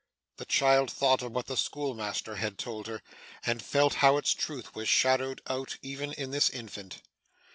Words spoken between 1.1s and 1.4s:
of